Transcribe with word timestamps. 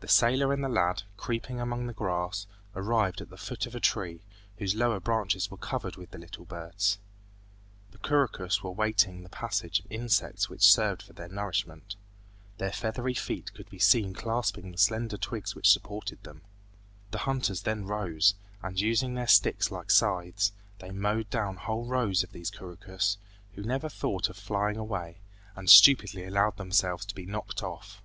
The 0.00 0.08
sailor 0.08 0.54
and 0.54 0.64
the 0.64 0.70
lad, 0.70 1.02
creeping 1.18 1.60
among 1.60 1.86
the 1.86 1.92
grass, 1.92 2.46
arrived 2.74 3.20
at 3.20 3.28
the 3.28 3.36
foot 3.36 3.66
of 3.66 3.74
a 3.74 3.78
tree, 3.78 4.22
whose 4.56 4.74
lower 4.74 5.00
branches 5.00 5.50
were 5.50 5.58
covered 5.58 5.96
with 5.96 6.14
little 6.14 6.46
birds. 6.46 6.96
The 7.90 7.98
couroucous 7.98 8.62
were 8.62 8.70
waiting 8.70 9.22
the 9.22 9.28
passage 9.28 9.80
of 9.80 9.86
insects 9.92 10.48
which 10.48 10.62
served 10.72 11.02
for 11.02 11.12
their 11.12 11.28
nourishment. 11.28 11.96
Their 12.56 12.72
feathery 12.72 13.12
feet 13.12 13.52
could 13.52 13.68
be 13.68 13.78
seen 13.78 14.14
clasping 14.14 14.72
the 14.72 14.78
slender 14.78 15.18
twigs 15.18 15.54
which 15.54 15.68
supported 15.68 16.22
them. 16.24 16.40
The 17.10 17.18
hunters 17.28 17.64
then 17.64 17.84
rose, 17.84 18.36
and 18.62 18.80
using 18.80 19.12
their 19.12 19.28
sticks 19.28 19.70
like 19.70 19.90
scythes, 19.90 20.52
they 20.78 20.90
mowed 20.90 21.28
down 21.28 21.56
whole 21.56 21.84
rows 21.84 22.22
of 22.22 22.32
these 22.32 22.48
couroucous, 22.50 23.18
who 23.56 23.62
never 23.62 23.90
thought 23.90 24.30
of 24.30 24.38
flying 24.38 24.78
away, 24.78 25.18
and 25.54 25.68
stupidly 25.68 26.24
allowed 26.24 26.56
themselves 26.56 27.04
to 27.04 27.14
be 27.14 27.26
knocked 27.26 27.62
off. 27.62 28.00